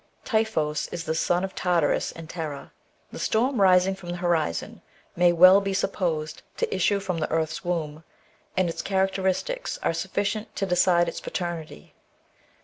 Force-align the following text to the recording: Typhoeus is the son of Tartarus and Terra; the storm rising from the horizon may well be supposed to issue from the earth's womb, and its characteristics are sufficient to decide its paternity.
Typhoeus 0.25 0.87
is 0.87 1.03
the 1.03 1.13
son 1.13 1.43
of 1.43 1.53
Tartarus 1.53 2.11
and 2.11 2.27
Terra; 2.27 2.71
the 3.11 3.19
storm 3.19 3.61
rising 3.61 3.93
from 3.93 4.09
the 4.09 4.17
horizon 4.17 4.81
may 5.15 5.31
well 5.31 5.61
be 5.61 5.75
supposed 5.75 6.41
to 6.57 6.75
issue 6.75 6.99
from 6.99 7.19
the 7.19 7.29
earth's 7.29 7.63
womb, 7.63 8.03
and 8.57 8.67
its 8.67 8.81
characteristics 8.81 9.77
are 9.83 9.93
sufficient 9.93 10.55
to 10.55 10.65
decide 10.65 11.07
its 11.07 11.21
paternity. 11.21 11.93